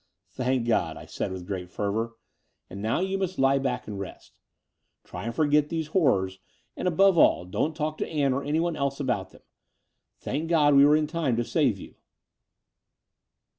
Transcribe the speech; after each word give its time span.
''Thank 0.35 0.65
God," 0.65 0.97
I 0.97 1.05
said 1.05 1.31
with 1.31 1.45
great 1.45 1.69
fervour: 1.69 2.15
''and 2.71 2.79
now 2.81 3.01
you 3.01 3.19
must 3.19 3.37
lie 3.37 3.59
back 3.59 3.87
and 3.87 3.99
rest. 3.99 4.33
Try 5.03 5.25
and 5.25 5.35
forget 5.35 5.69
those 5.69 5.89
horrors; 5.93 6.39
and, 6.75 6.87
above 6.87 7.19
all, 7.19 7.45
don't 7.45 7.75
talk 7.75 7.99
to 7.99 8.07
Ann 8.09 8.33
or 8.33 8.43
any 8.43 8.59
one 8.59 8.75
else 8.75 8.99
about 8.99 9.29
them. 9.29 9.43
Thank 10.17 10.49
God 10.49 10.73
we 10.73 10.85
were 10.87 10.95
in 10.97 11.05
time 11.05 11.35
to 11.35 11.43
save 11.45 11.77
you." 11.77 11.97